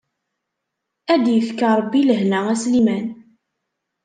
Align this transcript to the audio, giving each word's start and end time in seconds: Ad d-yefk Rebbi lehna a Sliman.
Ad 1.13 1.21
d-yefk 1.23 1.59
Rebbi 1.79 2.01
lehna 2.09 2.39
a 2.53 2.55
Sliman. 2.61 3.07